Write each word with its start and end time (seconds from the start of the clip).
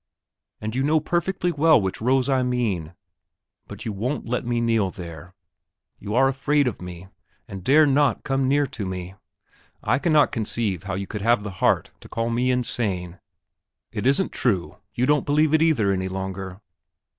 and 0.59 0.75
you 0.75 0.81
know 0.81 0.99
perfectly 0.99 1.51
well 1.51 1.79
which 1.79 2.01
rose 2.01 2.27
I 2.27 2.41
mean, 2.41 2.95
but 3.67 3.85
you 3.85 3.93
won't 3.93 4.25
let 4.25 4.43
me 4.43 4.59
kneel 4.59 4.89
there. 4.89 5.35
You 5.99 6.15
are 6.15 6.27
afraid 6.27 6.67
of 6.67 6.81
me, 6.81 7.07
and 7.47 7.63
dare 7.63 7.85
not 7.85 8.23
come 8.23 8.47
near 8.47 8.65
to 8.65 8.87
me. 8.87 9.13
I 9.83 9.99
cannot 9.99 10.31
conceive 10.31 10.85
how 10.85 10.95
you 10.95 11.05
could 11.05 11.21
have 11.21 11.43
the 11.43 11.51
heart 11.61 11.91
to 12.01 12.09
call 12.09 12.31
me 12.31 12.49
insane. 12.49 13.19
It 13.91 14.07
isn't 14.07 14.31
true; 14.31 14.77
you 14.95 15.05
don't 15.05 15.23
believe 15.27 15.53
it, 15.53 15.61
either, 15.61 15.91
any 15.91 16.07
longer? 16.09 16.61